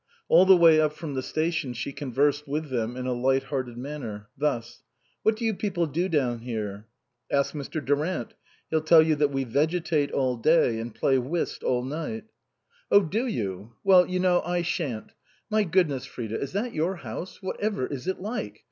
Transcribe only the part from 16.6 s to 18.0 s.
your house? What ever